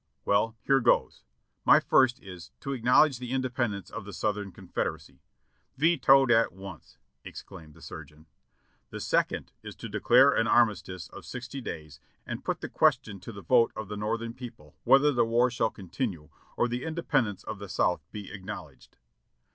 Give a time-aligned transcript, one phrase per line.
[0.25, 1.21] "Well, here goes!
[1.63, 5.21] My first is, to acknowledge the independ ence of the Southern Confederacy."
[5.77, 8.25] "Vetoed at once!" exclaimed the surgeon.
[8.89, 13.31] "The second is to declare an armistice of sixty days and put the question to
[13.31, 17.59] the vote of the Northern people whether the war shall continue or the independence of
[17.59, 18.97] the South be acknowledged."